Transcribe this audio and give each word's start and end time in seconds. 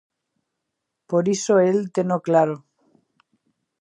Por 1.09 1.23
iso 1.35 1.53
el 1.69 1.79
teno 1.95 2.17
claro... 2.27 2.55